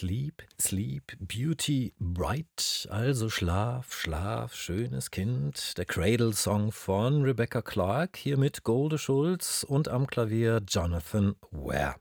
Sleep, 0.00 0.42
Sleep, 0.58 1.12
Beauty, 1.20 1.92
Bright, 2.00 2.88
also 2.90 3.28
Schlaf, 3.28 3.92
Schlaf, 3.92 4.54
schönes 4.54 5.10
Kind. 5.10 5.76
Der 5.76 5.84
Cradle-Song 5.84 6.72
von 6.72 7.22
Rebecca 7.22 7.60
Clark, 7.60 8.16
hier 8.16 8.38
mit 8.38 8.64
Golde 8.64 8.96
Schulz 8.96 9.62
und 9.62 9.88
am 9.88 10.06
Klavier 10.06 10.62
Jonathan 10.66 11.34
Ware. 11.50 11.96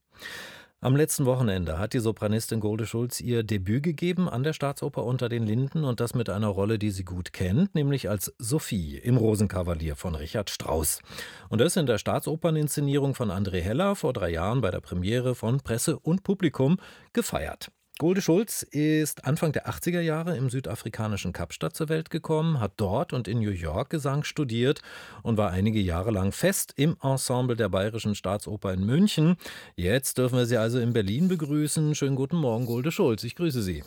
Am 0.80 0.96
letzten 0.96 1.25
Wochenende 1.25 1.77
hat 1.77 1.91
die 1.91 2.00
Sopranistin 2.00 2.62
Golde 2.62 2.86
Schulz 2.86 3.20
ihr 3.20 3.43
Debüt 3.43 3.84
gegeben 3.84 4.29
an 4.29 4.43
der 4.43 4.54
Staatsoper 4.54 5.04
unter 5.04 5.27
den 5.27 5.43
Linden 5.45 5.84
und 5.84 6.00
das 6.00 6.16
mit 6.16 6.29
einer 6.29 6.47
Rolle, 6.47 6.79
die 6.79 6.91
sie 6.91 7.04
gut 7.04 7.34
kennt, 7.34 7.75
nämlich 7.75 8.09
als 8.09 8.34
Sophie 8.38 8.97
im 8.97 9.18
Rosenkavalier 9.18 9.97
von 9.97 10.16
Richard 10.16 10.50
Strauss. 10.50 11.02
Und 11.50 11.59
das 11.59 11.75
in 11.75 11.86
der 11.86 11.97
Staatsoperninszenierung 11.97 13.13
von 13.13 13.29
André 13.29 13.59
Heller 13.59 13.97
vor 13.97 14.13
drei 14.13 14.29
Jahren 14.29 14.61
bei 14.61 14.71
der 14.71 14.79
Premiere 14.79 15.36
von 15.36 15.60
Presse 15.60 16.00
und 16.00 16.24
Publikum 16.24 16.78
gefeiert. 17.11 17.74
Golde 18.02 18.21
Schulz 18.21 18.64
ist 18.64 19.26
Anfang 19.26 19.52
der 19.52 19.68
80er 19.68 20.00
Jahre 20.00 20.38
im 20.38 20.50
südafrikanischen 20.50 21.34
Kapstadt 21.34 21.76
zur 21.76 21.89
Welt 21.89 22.10
gekommen, 22.10 22.62
hat 22.62 22.72
dort 22.78 23.12
und 23.12 23.28
in 23.28 23.39
New 23.39 23.52
York 23.52 23.89
Gesang 23.89 24.24
studiert 24.24 24.82
und 25.22 25.36
war 25.36 25.52
einige 25.52 25.82
Jahre 25.82 26.12
lang 26.12 26.32
fest 26.32 26.72
im 26.78 26.96
Ensemble 27.04 27.58
der 27.58 27.68
Bayerischen 27.68 28.16
Staatsoper 28.16 28.74
in 28.74 28.86
München. 28.86 29.36
Jetzt 29.75 30.18
dürfen 30.18 30.38
wir 30.38 30.46
Sie 30.46 30.56
also 30.56 30.80
in 30.80 30.94
Berlin 30.94 31.28
begrüßen. 31.28 31.94
Schönen 31.94 32.16
guten 32.16 32.38
Morgen, 32.38 32.67
Golde 32.67 32.89
Schulz. 32.89 33.25
Ich 33.25 33.36
grüße 33.36 33.62
Sie. 33.62 33.84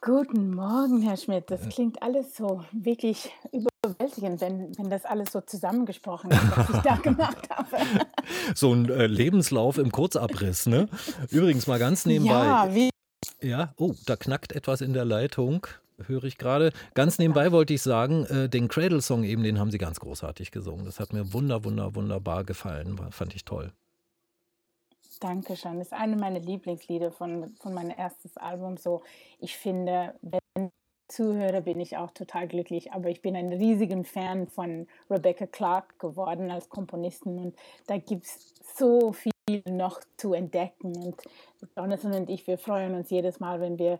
Guten 0.00 0.54
Morgen, 0.54 1.02
Herr 1.02 1.16
Schmidt. 1.16 1.50
Das 1.50 1.68
klingt 1.68 2.00
alles 2.02 2.36
so 2.36 2.64
wirklich 2.70 3.32
überwältigend, 3.86 4.40
wenn, 4.40 4.76
wenn 4.78 4.90
das 4.90 5.04
alles 5.04 5.32
so 5.32 5.40
zusammengesprochen 5.40 6.30
ist, 6.30 6.56
was 6.56 6.70
ich 6.70 6.76
da 6.78 6.96
gemacht 7.02 7.48
habe. 7.50 7.66
So 8.54 8.72
ein 8.72 8.90
äh, 8.90 9.06
Lebenslauf 9.06 9.78
im 9.78 9.92
Kurzabriss, 9.92 10.66
ne? 10.66 10.88
Übrigens 11.30 11.68
mal 11.68 11.78
ganz 11.78 12.06
nebenbei. 12.06 12.44
Ja, 12.44 12.74
wie. 12.74 12.90
Ja, 13.40 13.72
oh, 13.76 13.94
da 14.04 14.16
knackt 14.16 14.52
etwas 14.52 14.80
in 14.80 14.92
der 14.92 15.04
Leitung. 15.04 15.66
Höre 16.06 16.24
ich 16.24 16.36
gerade. 16.36 16.72
Ganz 16.94 17.18
nebenbei 17.18 17.52
wollte 17.52 17.72
ich 17.72 17.82
sagen, 17.82 18.24
äh, 18.26 18.48
den 18.48 18.68
Cradle-Song 18.68 19.22
eben, 19.24 19.42
den 19.42 19.58
haben 19.58 19.70
Sie 19.70 19.78
ganz 19.78 20.00
großartig 20.00 20.50
gesungen. 20.50 20.84
Das 20.84 21.00
hat 21.00 21.12
mir 21.12 21.32
wunder, 21.32 21.64
wunder, 21.64 21.94
wunderbar 21.94 22.44
gefallen. 22.44 22.98
War, 22.98 23.12
fand 23.12 23.34
ich 23.34 23.44
toll. 23.44 23.72
Dankeschön. 25.20 25.78
Das 25.78 25.88
ist 25.88 25.92
eine 25.92 26.16
meiner 26.16 26.40
Lieblingslieder 26.40 27.12
von, 27.12 27.54
von 27.60 27.72
meinem 27.72 27.94
erstes 27.96 28.36
Album. 28.36 28.76
So, 28.76 29.02
ich 29.38 29.56
finde, 29.56 30.14
wenn 30.20 30.40
ich 31.08 31.14
zuhöre, 31.14 31.62
bin 31.62 31.80
ich 31.80 31.96
auch 31.96 32.10
total 32.10 32.48
glücklich. 32.48 32.92
Aber 32.92 33.08
ich 33.08 33.22
bin 33.22 33.36
ein 33.36 33.52
riesiger 33.52 34.02
Fan 34.04 34.48
von 34.48 34.86
Rebecca 35.10 35.46
Clark 35.46 35.98
geworden 35.98 36.50
als 36.50 36.68
Komponistin 36.68 37.38
und 37.38 37.56
da 37.86 37.98
gibt 37.98 38.24
es 38.26 38.54
so 38.76 39.12
viel 39.12 39.62
noch 39.68 40.00
zu 40.16 40.34
entdecken. 40.34 40.96
Und 40.96 41.16
Jonathan 41.76 42.14
und 42.14 42.30
ich, 42.30 42.46
wir 42.46 42.58
freuen 42.58 42.94
uns 42.94 43.10
jedes 43.10 43.40
Mal, 43.40 43.60
wenn 43.60 43.78
wir 43.78 43.98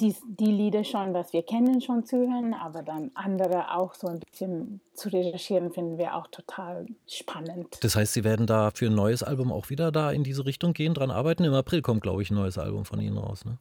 die, 0.00 0.14
die 0.26 0.52
Lieder 0.52 0.84
schon, 0.84 1.12
was 1.12 1.32
wir 1.32 1.42
kennen, 1.42 1.80
schon 1.80 2.04
zuhören, 2.04 2.54
aber 2.54 2.82
dann 2.82 3.10
andere 3.14 3.76
auch 3.76 3.94
so 3.94 4.06
ein 4.06 4.20
bisschen 4.20 4.80
zu 4.94 5.08
recherchieren, 5.08 5.72
finden 5.72 5.98
wir 5.98 6.14
auch 6.14 6.28
total 6.28 6.86
spannend. 7.08 7.78
Das 7.82 7.96
heißt, 7.96 8.12
Sie 8.12 8.22
werden 8.22 8.46
da 8.46 8.70
für 8.72 8.86
ein 8.86 8.94
neues 8.94 9.24
Album 9.24 9.50
auch 9.50 9.70
wieder 9.70 9.90
da 9.90 10.12
in 10.12 10.22
diese 10.22 10.46
Richtung 10.46 10.72
gehen, 10.72 10.94
dran 10.94 11.10
arbeiten. 11.10 11.42
Im 11.42 11.54
April 11.54 11.82
kommt, 11.82 12.02
glaube 12.02 12.22
ich, 12.22 12.30
ein 12.30 12.36
neues 12.36 12.58
Album 12.58 12.84
von 12.84 13.00
Ihnen 13.00 13.18
raus, 13.18 13.44
ne? 13.44 13.58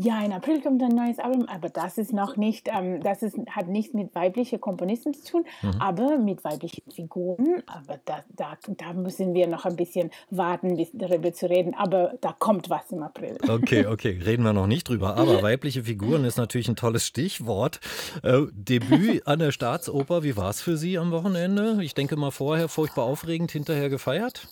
Ja, 0.00 0.24
in 0.24 0.32
April 0.32 0.62
kommt 0.62 0.82
ein 0.82 0.94
neues 0.94 1.18
Album, 1.18 1.46
aber 1.48 1.68
das 1.68 1.98
ist 1.98 2.14
noch 2.14 2.38
nicht, 2.38 2.68
ähm, 2.68 3.02
das 3.02 3.22
ist, 3.22 3.36
hat 3.50 3.68
nichts 3.68 3.92
mit 3.92 4.14
weiblichen 4.14 4.58
Komponisten 4.58 5.12
zu 5.12 5.32
tun, 5.32 5.44
mhm. 5.60 5.80
aber 5.80 6.16
mit 6.16 6.42
weiblichen 6.44 6.82
Figuren. 6.90 7.62
Aber 7.66 8.00
da, 8.06 8.24
da, 8.34 8.56
da 8.68 8.92
müssen 8.94 9.34
wir 9.34 9.46
noch 9.48 9.66
ein 9.66 9.76
bisschen 9.76 10.10
warten, 10.30 10.76
bis 10.76 10.88
darüber 10.94 11.34
zu 11.34 11.50
reden. 11.50 11.74
Aber 11.74 12.14
da 12.22 12.34
kommt 12.38 12.70
was 12.70 12.90
im 12.90 13.02
April. 13.02 13.36
Okay, 13.46 13.84
okay, 13.92 14.18
reden 14.24 14.44
wir 14.44 14.54
noch 14.54 14.66
nicht 14.66 14.88
drüber. 14.88 15.16
Aber 15.16 15.42
weibliche 15.42 15.84
Figuren 15.84 16.24
ist 16.24 16.38
natürlich 16.38 16.68
ein 16.68 16.76
tolles 16.76 17.06
Stichwort. 17.06 17.80
Äh, 18.22 18.46
Debüt 18.52 19.26
an 19.26 19.40
der 19.40 19.52
Staatsoper, 19.52 20.22
wie 20.22 20.38
war 20.38 20.48
es 20.48 20.62
für 20.62 20.78
Sie 20.78 20.96
am 20.96 21.10
Wochenende? 21.10 21.78
Ich 21.82 21.92
denke 21.92 22.16
mal 22.16 22.30
vorher 22.30 22.68
furchtbar 22.68 23.04
aufregend, 23.04 23.52
hinterher 23.52 23.90
gefeiert? 23.90 24.48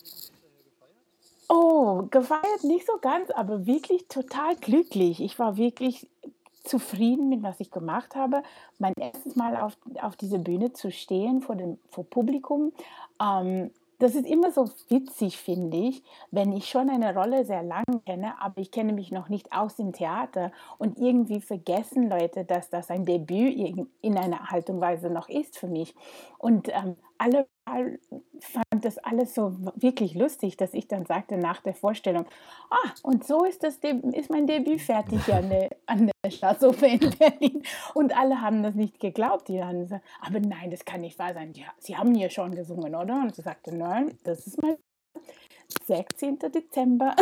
Gefeiert 2.10 2.64
nicht 2.64 2.86
so 2.86 2.98
ganz, 3.00 3.30
aber 3.30 3.66
wirklich 3.66 4.06
total 4.08 4.56
glücklich. 4.56 5.20
Ich 5.20 5.38
war 5.38 5.56
wirklich 5.56 6.06
zufrieden 6.64 7.28
mit, 7.28 7.42
was 7.42 7.60
ich 7.60 7.70
gemacht 7.70 8.14
habe. 8.14 8.42
Mein 8.78 8.94
erstes 8.94 9.36
Mal 9.36 9.56
auf, 9.56 9.76
auf 10.00 10.16
dieser 10.16 10.38
Bühne 10.38 10.72
zu 10.72 10.90
stehen 10.90 11.40
vor 11.40 11.56
dem 11.56 11.78
vor 11.90 12.04
Publikum. 12.04 12.72
Ähm, 13.20 13.70
das 14.00 14.14
ist 14.14 14.26
immer 14.26 14.50
so 14.50 14.64
witzig, 14.88 15.36
finde 15.36 15.76
ich, 15.76 16.02
wenn 16.30 16.52
ich 16.52 16.70
schon 16.70 16.88
eine 16.88 17.14
Rolle 17.14 17.44
sehr 17.44 17.62
lang 17.62 17.84
kenne, 18.06 18.40
aber 18.40 18.58
ich 18.62 18.70
kenne 18.70 18.94
mich 18.94 19.12
noch 19.12 19.28
nicht 19.28 19.52
aus 19.52 19.76
dem 19.76 19.92
Theater 19.92 20.52
und 20.78 20.98
irgendwie 20.98 21.42
vergessen 21.42 22.08
Leute, 22.08 22.46
dass 22.46 22.70
das 22.70 22.88
ein 22.88 23.04
Debüt 23.04 23.86
in 24.00 24.16
einer 24.16 24.50
Art 24.50 24.70
und 24.70 24.80
Weise 24.80 25.10
noch 25.10 25.28
ist 25.28 25.58
für 25.58 25.68
mich. 25.68 25.94
Und 26.38 26.68
ähm, 26.68 26.96
alle 27.18 27.46
fand 28.40 28.84
das 28.84 28.98
alles 28.98 29.34
so 29.34 29.56
wirklich 29.74 30.14
lustig, 30.14 30.56
dass 30.56 30.74
ich 30.74 30.88
dann 30.88 31.06
sagte 31.06 31.36
nach 31.36 31.60
der 31.60 31.74
Vorstellung, 31.74 32.26
ah, 32.70 32.90
und 33.02 33.26
so 33.26 33.44
ist, 33.44 33.62
das, 33.62 33.76
ist 33.76 34.30
mein 34.30 34.46
Debüt 34.46 34.80
fertig 34.80 35.32
an 35.32 35.50
der, 35.50 35.70
an 35.86 36.10
der 36.24 36.30
Staatsoper 36.30 36.86
in 36.86 37.10
Berlin. 37.18 37.62
Und 37.94 38.16
alle 38.16 38.40
haben 38.40 38.62
das 38.62 38.74
nicht 38.74 39.00
geglaubt. 39.00 39.48
Die 39.48 39.62
haben 39.62 39.80
gesagt, 39.80 40.04
aber 40.20 40.40
nein, 40.40 40.70
das 40.70 40.84
kann 40.84 41.00
nicht 41.00 41.18
wahr 41.18 41.34
sein. 41.34 41.52
Ja, 41.54 41.66
Sie 41.78 41.96
haben 41.96 42.14
hier 42.14 42.30
schon 42.30 42.54
gesungen, 42.54 42.94
oder? 42.94 43.14
Und 43.14 43.34
sie 43.34 43.42
sagte, 43.42 43.74
nein, 43.74 44.18
das 44.24 44.46
ist 44.46 44.60
mein 44.62 44.76
16. 45.86 46.38
Dezember. 46.54 47.14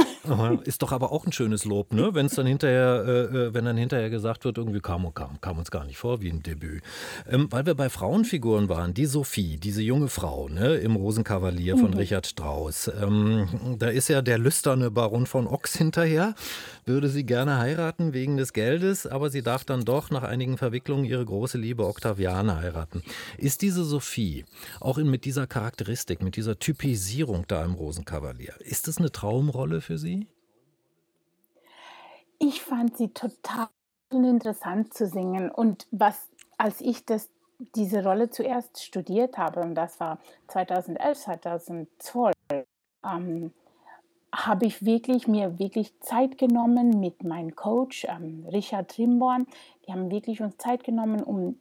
Ist 0.64 0.82
doch 0.82 0.92
aber 0.92 1.12
auch 1.12 1.26
ein 1.26 1.32
schönes 1.32 1.64
Lob, 1.64 1.92
ne? 1.92 2.14
Wenn 2.14 2.26
es 2.26 2.34
dann 2.34 2.47
hinterher, 2.47 3.04
äh, 3.06 3.20
äh, 3.22 3.54
wenn 3.54 3.64
dann 3.64 3.76
hinterher 3.76 4.10
gesagt 4.10 4.44
wird, 4.44 4.59
irgendwie 4.59 4.81
kam, 4.81 5.12
kam, 5.14 5.41
kam 5.41 5.59
uns 5.59 5.70
gar 5.70 5.84
nicht 5.84 5.98
vor 5.98 6.20
wie 6.20 6.31
ein 6.31 6.42
Debüt. 6.42 6.82
Ähm, 7.28 7.48
weil 7.50 7.66
wir 7.66 7.75
bei 7.75 7.88
Frauenfiguren 7.88 8.69
waren, 8.69 8.94
die 8.94 9.06
Sophie, 9.06 9.56
diese 9.56 9.82
junge 9.82 10.08
Frau, 10.08 10.48
ne, 10.48 10.76
im 10.76 10.97
Rosenkavalier 10.97 11.76
von 11.76 11.91
mhm. 11.91 11.98
Richard 11.98 12.26
Strauss. 12.26 12.91
Ähm, 13.00 13.76
da 13.78 13.88
ist 13.88 14.08
ja 14.08 14.22
der 14.22 14.38
lüsterne 14.38 14.91
Baron 14.91 15.26
von 15.26 15.47
Ochs 15.47 15.76
hinterher, 15.76 16.34
würde 16.88 17.09
sie 17.09 17.25
gerne 17.25 17.59
heiraten 17.59 18.12
wegen 18.12 18.37
des 18.37 18.53
Geldes, 18.53 19.06
aber 19.06 19.31
sie 19.31 19.43
darf 19.43 19.65
dann 19.65 19.84
doch 19.84 20.10
nach 20.10 20.22
einigen 20.22 20.59
Verwicklungen 20.59 21.04
ihre 21.04 21.25
große 21.25 21.59
Liebe 21.59 21.87
Octaviane 21.87 22.56
heiraten. 22.56 23.03
Ist 23.37 23.62
diese 23.62 23.84
Sophie 23.84 24.44
auch 24.81 24.99
in, 24.99 25.09
mit 25.10 25.25
dieser 25.25 25.47
Charakteristik, 25.47 26.22
mit 26.22 26.37
dieser 26.37 26.59
Typisierung 26.59 27.44
da 27.47 27.65
im 27.65 27.75
Rosenkavalier. 27.75 28.54
Ist 28.60 28.88
das 28.88 28.99
eine 28.99 29.12
Traumrolle 29.12 29.81
für 29.81 29.99
Sie? 29.99 30.26
Ich 32.38 32.62
fand 32.62 32.97
sie 32.97 33.09
total 33.09 33.69
interessant 34.10 34.94
zu 34.94 35.06
singen. 35.06 35.50
Und 35.50 35.87
was, 35.91 36.28
als 36.56 36.81
ich 36.81 37.05
das, 37.05 37.28
diese 37.75 38.05
Rolle 38.05 38.31
zuerst 38.31 38.82
studiert 38.82 39.37
habe, 39.37 39.60
und 39.60 39.75
das 39.75 39.99
war 40.00 40.20
2011, 40.49 41.19
2012, 41.19 42.34
ähm, 43.05 43.53
habe 44.34 44.66
ich 44.66 44.84
wirklich 44.84 45.27
mir 45.27 45.59
wirklich 45.59 45.99
Zeit 46.00 46.39
genommen 46.39 47.00
mit 47.00 47.25
meinem 47.25 47.56
Coach 47.56 48.06
ähm, 48.09 48.47
Richard 48.53 48.91
Trimborn. 48.91 49.47
Die 49.87 49.93
haben 49.93 50.11
wirklich 50.11 50.43
uns 50.43 50.56
Zeit 50.59 50.84
genommen, 50.84 51.22
um 51.22 51.56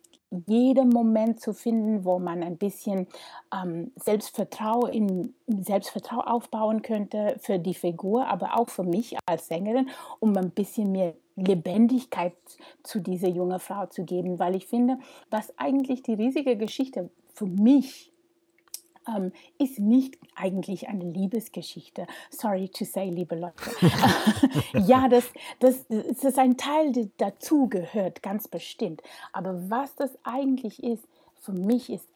jeden 0.45 0.89
Moment 0.89 1.39
zu 1.39 1.53
finden, 1.53 2.03
wo 2.03 2.19
man 2.19 2.43
ein 2.43 2.57
bisschen 2.57 3.07
ähm, 3.53 3.91
Selbstvertrauen, 3.95 4.91
in, 4.91 5.33
Selbstvertrauen 5.63 6.27
aufbauen 6.27 6.81
könnte 6.81 7.37
für 7.39 7.59
die 7.59 7.73
Figur, 7.73 8.27
aber 8.27 8.59
auch 8.59 8.69
für 8.69 8.83
mich 8.83 9.15
als 9.25 9.47
Sängerin, 9.47 9.89
um 10.19 10.35
ein 10.35 10.51
bisschen 10.51 10.91
mehr 10.91 11.13
Lebendigkeit 11.37 12.33
zu 12.83 12.99
dieser 12.99 13.29
jungen 13.29 13.59
Frau 13.59 13.85
zu 13.85 14.03
geben, 14.03 14.39
weil 14.39 14.55
ich 14.55 14.67
finde, 14.67 14.97
was 15.29 15.57
eigentlich 15.57 16.03
die 16.03 16.15
riesige 16.15 16.57
Geschichte 16.57 17.09
für 17.33 17.45
mich 17.45 18.11
ähm, 19.07 19.31
ist 19.57 19.79
nicht 19.79 20.17
eigentlich 20.35 20.87
eine 20.87 21.05
Liebesgeschichte. 21.05 22.07
Sorry 22.29 22.69
to 22.69 22.85
say, 22.85 23.09
liebe 23.09 23.35
Leute. 23.35 23.55
ja, 24.85 25.07
das, 25.07 25.25
das, 25.59 25.85
das 25.87 26.23
ist 26.23 26.39
ein 26.39 26.57
Teil, 26.57 26.91
der 26.91 27.09
dazu 27.17 27.67
gehört, 27.67 28.21
ganz 28.21 28.47
bestimmt. 28.47 29.01
Aber 29.33 29.69
was 29.69 29.95
das 29.95 30.11
eigentlich 30.23 30.83
ist, 30.83 31.07
für 31.35 31.53
mich 31.53 31.89
ist 31.89 32.07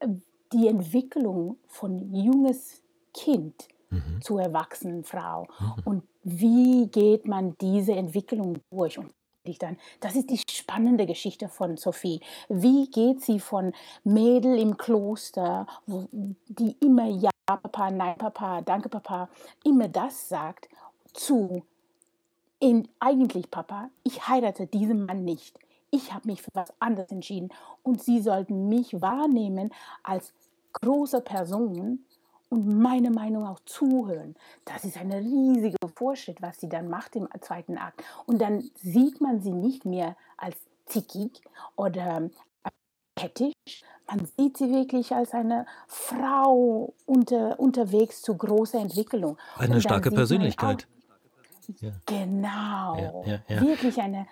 äh, 0.00 0.08
die 0.52 0.68
Entwicklung 0.68 1.56
von 1.68 2.14
junges 2.14 2.82
Kind 3.14 3.68
mhm. 3.90 4.20
zur 4.20 4.42
erwachsenen 4.42 5.04
Frau. 5.04 5.46
Mhm. 5.58 5.82
Und 5.84 6.02
wie 6.24 6.86
geht 6.88 7.26
man 7.26 7.56
diese 7.60 7.92
Entwicklung 7.92 8.58
durch? 8.70 8.98
Und 8.98 9.12
ich 9.44 9.58
dann, 9.58 9.76
das 10.00 10.14
ist 10.14 10.30
die 10.30 10.38
spannende 10.38 11.06
Geschichte 11.06 11.48
von 11.48 11.76
Sophie. 11.76 12.20
Wie 12.48 12.88
geht 12.88 13.22
sie 13.22 13.40
von 13.40 13.72
Mädel 14.04 14.58
im 14.58 14.76
Kloster, 14.76 15.66
die 15.86 16.76
immer 16.80 17.06
Ja, 17.06 17.30
Papa, 17.46 17.90
Nein, 17.90 18.16
Papa, 18.18 18.60
Danke, 18.62 18.88
Papa, 18.88 19.28
immer 19.64 19.88
das 19.88 20.28
sagt, 20.28 20.68
zu 21.12 21.62
in, 22.60 22.88
eigentlich, 23.00 23.50
Papa, 23.50 23.90
ich 24.04 24.28
heirate 24.28 24.68
diesen 24.68 25.06
Mann 25.06 25.24
nicht. 25.24 25.58
Ich 25.90 26.14
habe 26.14 26.28
mich 26.28 26.42
für 26.42 26.50
was 26.54 26.72
anderes 26.78 27.10
entschieden 27.10 27.50
und 27.82 28.00
sie 28.00 28.22
sollten 28.22 28.68
mich 28.68 29.02
wahrnehmen 29.02 29.74
als 30.04 30.32
große 30.72 31.20
Person 31.20 32.04
und 32.52 32.68
meine 32.68 33.10
Meinung 33.10 33.46
auch 33.46 33.60
zuhören. 33.64 34.34
Das 34.66 34.84
ist 34.84 34.98
ein 34.98 35.10
riesiger 35.10 35.88
Fortschritt, 35.96 36.42
was 36.42 36.60
sie 36.60 36.68
dann 36.68 36.90
macht 36.90 37.16
im 37.16 37.26
zweiten 37.40 37.78
Akt. 37.78 38.04
Und 38.26 38.42
dann 38.42 38.70
sieht 38.74 39.22
man 39.22 39.40
sie 39.40 39.52
nicht 39.52 39.86
mehr 39.86 40.16
als 40.36 40.56
zickig 40.84 41.40
oder 41.76 42.28
kettisch. 43.16 43.84
Man 44.06 44.28
sieht 44.36 44.58
sie 44.58 44.70
wirklich 44.70 45.14
als 45.14 45.32
eine 45.32 45.64
Frau 45.86 46.92
unter, 47.06 47.58
unterwegs 47.58 48.20
zu 48.20 48.36
großer 48.36 48.80
Entwicklung. 48.80 49.38
Eine 49.56 49.80
starke 49.80 50.10
Persönlichkeit. 50.10 50.86
Ja. 51.80 51.90
Genau. 52.06 53.24
Ja, 53.26 53.42
ja, 53.48 53.60
Wirklich 53.60 53.98
eine, 54.00 54.26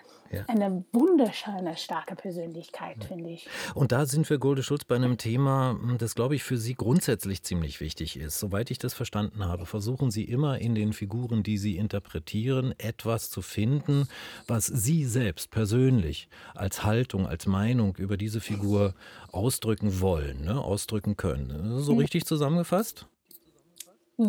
eine 0.47 0.83
wunderschöne, 0.91 1.75
starke 1.77 2.15
Persönlichkeit, 2.15 3.03
finde 3.03 3.29
ich. 3.29 3.47
Und 3.73 3.91
da 3.91 4.05
sind 4.05 4.29
wir, 4.29 4.37
Golde 4.37 4.63
Schulz, 4.63 4.85
bei 4.85 4.95
einem 4.95 5.17
Thema, 5.17 5.79
das, 5.97 6.15
glaube 6.15 6.35
ich, 6.35 6.43
für 6.43 6.57
Sie 6.57 6.73
grundsätzlich 6.73 7.43
ziemlich 7.43 7.79
wichtig 7.79 8.17
ist. 8.17 8.39
Soweit 8.39 8.71
ich 8.71 8.77
das 8.77 8.93
verstanden 8.93 9.45
habe, 9.45 9.65
versuchen 9.65 10.11
Sie 10.11 10.23
immer 10.23 10.59
in 10.59 10.75
den 10.75 10.93
Figuren, 10.93 11.43
die 11.43 11.57
Sie 11.57 11.77
interpretieren, 11.77 12.73
etwas 12.77 13.29
zu 13.29 13.41
finden, 13.41 14.07
was 14.47 14.65
Sie 14.65 15.05
selbst 15.05 15.51
persönlich 15.51 16.29
als 16.53 16.83
Haltung, 16.83 17.27
als 17.27 17.45
Meinung 17.45 17.95
über 17.97 18.17
diese 18.17 18.41
Figur 18.41 18.93
ausdrücken 19.31 20.01
wollen, 20.01 20.45
ne? 20.45 20.59
ausdrücken 20.59 21.17
können. 21.17 21.79
So 21.79 21.95
richtig 21.95 22.25
zusammengefasst? 22.25 23.05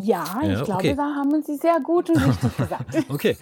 Ja, 0.00 0.40
ich 0.42 0.48
ja, 0.48 0.64
glaube, 0.64 0.94
da 0.96 1.14
haben 1.16 1.42
Sie 1.42 1.56
sehr 1.56 1.78
gut 1.80 2.08
und 2.08 2.16
richtig 2.16 2.56
gesagt. 2.56 2.96
okay, 3.10 3.36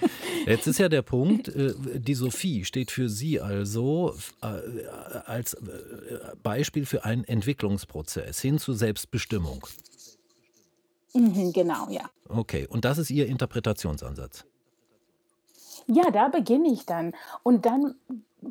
jetzt 0.47 0.67
ist 0.67 0.79
ja 0.79 0.89
der 0.89 1.03
Punkt, 1.03 1.47
äh, 1.49 1.75
die 1.95 2.15
Sophie 2.15 2.65
steht 2.65 2.91
für 2.91 3.09
Sie 3.09 3.41
also 3.41 4.17
äh, 4.43 4.47
als 5.27 5.55
äh, 5.55 5.59
Beispiel 6.43 6.87
für 6.87 7.05
einen 7.05 7.23
Entwicklungsprozess 7.23 8.41
hin 8.41 8.59
zu 8.59 8.73
Selbstbestimmung. 8.73 9.65
Mhm, 11.15 11.53
genau, 11.53 11.89
ja. 11.89 12.11
Okay, 12.29 12.67
und 12.69 12.85
das 12.85 12.99
ist 12.99 13.11
Ihr 13.11 13.27
Interpretationsansatz. 13.27 14.45
Ja, 15.87 16.11
da 16.11 16.29
beginne 16.29 16.73
ich 16.73 16.85
dann. 16.85 17.15
Und 17.45 17.65
dann 17.65 17.95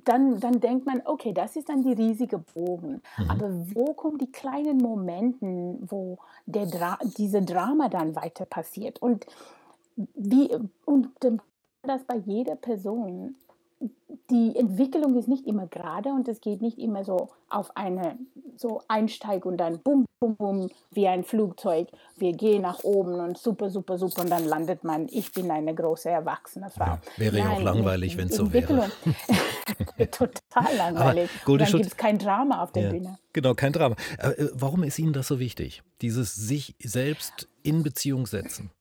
dann, 0.05 0.39
dann 0.39 0.59
denkt 0.59 0.85
man, 0.85 1.01
okay, 1.05 1.33
das 1.33 1.55
ist 1.55 1.69
dann 1.69 1.83
die 1.83 1.93
riesige 1.93 2.37
Bogen. 2.37 3.01
Mhm. 3.17 3.29
Aber 3.29 3.49
wo 3.73 3.93
kommen 3.93 4.17
die 4.17 4.31
kleinen 4.31 4.77
Momente, 4.77 5.45
wo 5.81 6.17
der 6.45 6.65
Dra 6.65 6.97
diese 7.17 7.41
Drama 7.41 7.89
dann 7.89 8.15
weiter 8.15 8.45
passiert? 8.45 9.01
Und, 9.01 9.25
wie, 9.95 10.55
und 10.85 11.09
das 11.83 12.03
bei 12.03 12.15
jeder 12.17 12.55
Person 12.55 13.35
die 14.29 14.55
Entwicklung 14.55 15.17
ist 15.17 15.27
nicht 15.27 15.47
immer 15.47 15.67
gerade 15.67 16.09
und 16.09 16.27
es 16.27 16.41
geht 16.41 16.61
nicht 16.61 16.77
immer 16.77 17.03
so 17.03 17.29
auf 17.49 17.75
eine 17.75 18.17
so 18.57 18.81
Einsteig 18.87 19.45
und 19.45 19.57
dann 19.57 19.79
bum, 19.79 20.05
bum, 20.19 20.35
bum, 20.35 20.69
wie 20.91 21.07
ein 21.07 21.23
Flugzeug. 21.23 21.87
Wir 22.17 22.33
gehen 22.33 22.61
nach 22.61 22.83
oben 22.83 23.15
und 23.15 23.37
super, 23.37 23.69
super, 23.69 23.97
super 23.97 24.21
und 24.21 24.29
dann 24.29 24.45
landet 24.45 24.83
man, 24.83 25.07
ich 25.09 25.31
bin 25.31 25.49
eine 25.49 25.73
große 25.73 26.09
erwachsene 26.09 26.69
Frau. 26.69 26.85
Ja, 26.85 27.01
wäre 27.17 27.37
ja 27.39 27.49
auch 27.49 27.61
langweilig, 27.61 28.17
wenn 28.17 28.27
es 28.27 28.35
so 28.35 28.51
wäre. 28.53 28.91
Total 30.11 30.75
langweilig. 30.75 31.29
dann 31.45 31.57
gibt 31.57 31.85
es 31.85 31.97
kein 31.97 32.17
Drama 32.19 32.63
auf 32.63 32.71
der 32.71 32.83
ja, 32.83 32.89
Bühne. 32.91 33.17
Genau, 33.33 33.53
kein 33.53 33.73
Drama. 33.73 33.95
Äh, 34.17 34.47
warum 34.53 34.83
ist 34.83 34.99
Ihnen 34.99 35.13
das 35.13 35.27
so 35.27 35.39
wichtig? 35.39 35.81
Dieses 36.01 36.35
sich 36.35 36.75
selbst 36.83 37.47
in 37.63 37.83
Beziehung 37.83 38.27
setzen? 38.27 38.71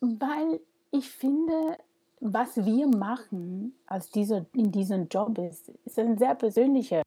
Weil 0.00 0.60
ich 0.90 1.08
finde, 1.08 1.76
was 2.24 2.64
wir 2.64 2.86
machen 2.86 3.74
als 3.86 4.10
diese, 4.10 4.46
in 4.54 4.70
diesem 4.70 5.08
Job 5.08 5.36
ist, 5.38 5.68
ist 5.84 5.98
eine 5.98 6.16
sehr 6.16 6.36
persönliche, 6.36 7.02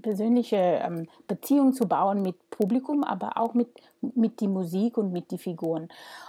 persönliche 0.00 0.56
ähm, 0.56 1.06
Beziehung 1.26 1.74
zu 1.74 1.86
bauen 1.86 2.22
mit 2.22 2.48
Publikum, 2.48 3.04
aber 3.04 3.36
auch 3.36 3.52
mit, 3.52 3.68
mit 4.00 4.40
die 4.40 4.48
Musik 4.48 4.96
und 4.96 5.12
mit 5.12 5.30
die 5.30 5.38
Figuren. 5.38 5.88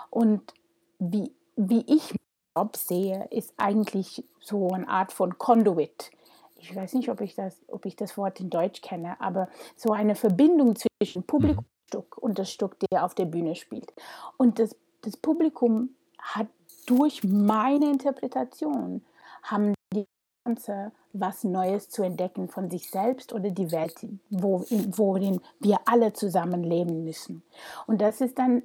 Und 0.10 0.54
wie, 1.00 1.32
wie 1.56 1.86
ich 1.88 2.14
Job 2.58 2.76
sehe, 2.76 3.26
ist 3.32 3.54
eigentlich 3.56 4.26
so 4.42 4.68
eine 4.68 4.90
Art 4.90 5.14
von 5.14 5.38
Conduit. 5.38 6.12
Ich 6.58 6.76
weiß 6.76 6.96
nicht, 6.96 7.10
ob 7.10 7.22
ich 7.22 7.36
das, 7.36 7.56
ob 7.68 7.86
ich 7.86 7.96
das 7.96 8.18
Wort 8.18 8.42
in 8.42 8.50
Deutsch 8.50 8.82
kenne, 8.82 9.16
aber 9.22 9.48
so 9.78 9.94
eine 9.94 10.16
Verbindung 10.16 10.76
zwischen 10.76 11.24
Publikumstück 11.24 12.18
und 12.18 12.38
das 12.38 12.52
Stück, 12.52 12.76
der 12.92 13.06
auf 13.06 13.16
der 13.16 13.26
Bühne 13.26 13.56
spielt. 13.56 13.94
Und 14.36 14.60
das, 14.60 14.76
das 15.04 15.16
Publikum 15.16 15.92
hat 16.18 16.48
durch 16.86 17.24
meine 17.24 17.90
Interpretation 17.90 19.04
haben 19.44 19.74
die 19.94 20.06
Ganze 20.46 20.92
was 21.14 21.44
Neues 21.44 21.90
zu 21.90 22.04
entdecken 22.04 22.50
von 22.50 22.70
sich 22.70 22.90
selbst 22.90 23.34
oder 23.34 23.50
die 23.50 23.72
Welt, 23.72 23.96
wo, 24.30 24.66
worin 24.70 25.42
wir 25.60 25.80
alle 25.86 26.14
zusammen 26.14 26.64
leben 26.64 27.04
müssen. 27.04 27.44
Und 27.88 28.02
das 28.02 28.22
ist 28.22 28.38
dann 28.38 28.64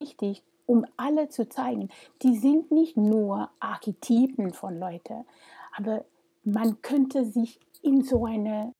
wichtig, 0.00 0.42
um 0.66 0.86
alle 0.96 1.28
zu 1.28 1.48
zeigen, 1.48 1.90
die 2.22 2.36
sind 2.36 2.70
nicht 2.70 2.96
nur 2.96 3.50
Archetypen 3.60 4.52
von 4.52 4.78
Leuten, 4.78 5.24
aber 5.76 6.04
man 6.44 6.80
könnte 6.82 7.24
sich 7.24 7.58
in 7.82 8.02
so 8.02 8.24
einem 8.24 8.72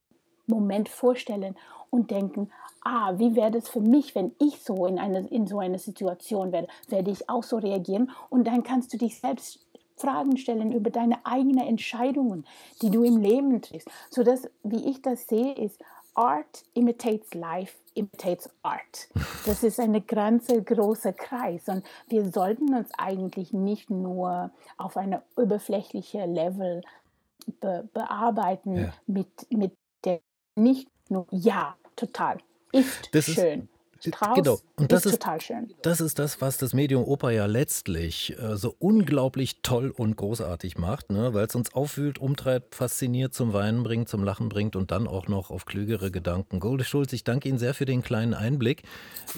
Moment 0.47 0.89
vorstellen 0.89 1.57
und 1.91 2.11
denken, 2.11 2.51
ah, 2.83 3.19
wie 3.19 3.35
wäre 3.35 3.51
das 3.51 3.69
für 3.69 3.81
mich, 3.81 4.15
wenn 4.15 4.33
ich 4.39 4.63
so 4.63 4.87
in, 4.87 4.99
eine, 4.99 5.27
in 5.29 5.47
so 5.47 5.59
einer 5.59 5.79
Situation 5.79 6.53
werde? 6.53 6.69
Werde 6.89 7.11
ich 7.11 7.29
auch 7.29 7.43
so 7.43 7.57
reagieren? 7.57 8.11
Und 8.31 8.47
dann 8.47 8.63
kannst 8.63 8.93
du 8.93 8.99
dich 8.99 9.19
selbst 9.19 9.61
Fragen 9.97 10.37
stellen 10.37 10.73
über 10.73 10.91
deine 10.91 11.25
eigenen 11.25 11.67
Entscheidungen, 11.67 12.47
die 12.83 12.91
du 12.91 13.05
im 13.05 13.19
Leben 13.19 13.63
triffst. 13.63 13.89
So 14.11 14.23
dass, 14.23 14.49
wie 14.63 14.91
ich 14.91 15.03
das 15.03 15.29
sehe, 15.29 15.55
ist 15.55 15.81
Art 16.15 16.65
imitates 16.75 17.35
life, 17.35 17.77
imitates 17.95 18.49
art. 18.63 19.09
Das 19.47 19.65
ist 19.65 19.81
ein 19.81 20.07
ganzer 20.07 20.61
großer 20.61 21.13
Kreis 21.13 21.69
und 21.69 21.85
wir 22.09 22.31
sollten 22.31 22.73
uns 22.75 22.91
eigentlich 22.97 23.53
nicht 23.53 23.91
nur 23.91 24.51
auf 24.77 24.97
eine 24.97 25.23
oberflächliche 25.37 26.25
Level 26.27 26.83
be 27.61 27.89
bearbeiten 27.93 28.77
ja. 28.77 28.93
mit, 29.07 29.29
mit 29.51 29.73
nicht 30.55 30.89
nur 31.09 31.27
ja, 31.31 31.77
total. 31.97 32.39
Ist 32.73 33.09
das 33.13 33.27
schön. 33.27 33.63
Ist, 33.63 33.69
Strauß 34.09 34.37
genau. 34.37 34.59
Und 34.77 34.93
das 34.93 35.07
ist, 35.07 35.13
total 35.13 35.41
schön. 35.41 35.73
Das 35.83 36.01
ist 36.01 36.19
das, 36.19 36.41
was 36.41 36.59
das 36.59 36.75
Medium 36.75 37.05
Oper 37.05 37.31
ja 37.31 37.47
letztlich 37.47 38.37
äh, 38.39 38.57
so 38.57 38.75
unglaublich 38.79 39.63
toll 39.63 39.91
und 39.97 40.17
großartig 40.17 40.77
macht, 40.77 41.11
ne? 41.11 41.33
weil 41.33 41.47
es 41.47 41.55
uns 41.55 41.73
aufwühlt, 41.75 42.19
umtreibt, 42.19 42.75
fasziniert, 42.75 43.33
zum 43.33 43.53
Weinen 43.53 43.83
bringt, 43.83 44.09
zum 44.09 44.23
Lachen 44.23 44.49
bringt 44.49 44.77
und 44.77 44.91
dann 44.91 45.07
auch 45.07 45.29
noch 45.29 45.51
auf 45.51 45.65
klügere 45.65 46.11
Gedanken. 46.11 46.61
Golde 46.61 46.85
Schulz, 46.85 47.13
ich 47.13 47.25
danke 47.25 47.49
Ihnen 47.49 47.59
sehr 47.59 47.73
für 47.73 47.87
den 47.87 48.03
kleinen 48.03 48.35
Einblick 48.35 48.83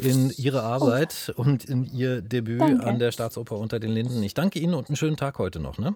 in 0.00 0.32
Ihre 0.36 0.62
Arbeit 0.62 1.32
oh. 1.36 1.42
und 1.42 1.64
in 1.64 1.84
Ihr 1.84 2.22
Debüt 2.22 2.60
danke. 2.60 2.86
an 2.86 2.98
der 2.98 3.12
Staatsoper 3.12 3.56
unter 3.56 3.78
den 3.78 3.92
Linden. 3.92 4.22
Ich 4.22 4.34
danke 4.34 4.58
Ihnen 4.58 4.74
und 4.74 4.88
einen 4.88 4.96
schönen 4.96 5.16
Tag 5.16 5.38
heute 5.38 5.60
noch. 5.60 5.78
Ne? 5.78 5.94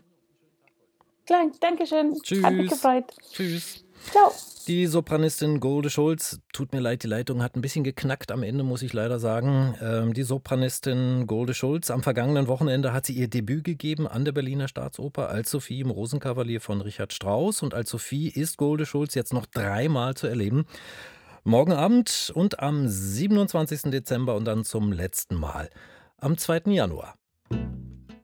Klar, 1.27 1.51
Dankeschön. 1.61 2.15
Tschüss. 2.23 2.45
Hat 2.45 2.53
mich 2.55 2.71
gefreut. 2.71 3.05
Tschüss. 3.33 3.85
Ciao. 4.11 4.33
Die 4.67 4.87
Sopranistin 4.87 5.59
Golde 5.59 5.91
Schulz, 5.91 6.39
tut 6.53 6.73
mir 6.73 6.81
leid, 6.81 7.03
die 7.03 7.09
Leitung 7.09 7.43
hat 7.43 7.57
ein 7.57 7.61
bisschen 7.61 7.83
geknackt 7.83 8.31
am 8.31 8.43
Ende, 8.43 8.63
muss 8.63 8.83
ich 8.83 8.93
leider 8.93 9.19
sagen. 9.19 9.75
Ähm, 9.81 10.13
die 10.13 10.23
Sopranistin 10.23 11.27
Golde 11.27 11.55
Schulz, 11.55 11.91
am 11.91 12.03
vergangenen 12.03 12.47
Wochenende 12.47 12.93
hat 12.93 13.07
sie 13.07 13.15
ihr 13.15 13.29
Debüt 13.29 13.65
gegeben 13.65 14.07
an 14.07 14.25
der 14.25 14.33
Berliner 14.33 14.69
Staatsoper 14.69 15.29
als 15.29 15.51
Sophie 15.51 15.81
im 15.81 15.91
Rosenkavalier 15.91 16.61
von 16.61 16.83
Richard 16.83 17.13
Strauss. 17.13 17.63
Und 17.63 17.75
als 17.75 17.91
Sophie 17.91 18.29
ist 18.29 18.59
Golde 18.59 18.87
Schulz 18.87 19.15
jetzt 19.15 19.33
noch 19.33 19.47
dreimal 19.47 20.15
zu 20.15 20.27
erleben. 20.27 20.67
Morgen 21.43 21.73
Abend 21.73 22.31
und 22.35 22.61
am 22.61 22.87
27. 22.87 23.91
Dezember 23.91 24.37
und 24.37 24.45
dann 24.45 24.65
zum 24.65 24.93
letzten 24.93 25.37
Mal 25.37 25.71
am 26.19 26.37
2. 26.37 26.65
Januar. 26.67 27.17